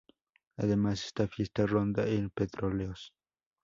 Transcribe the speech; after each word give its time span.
Además 0.57 1.05
esta 1.05 1.27
fiesta 1.27 1.67
ronda 1.67 2.07
en 2.07 2.31
Petróleos. 2.31 3.13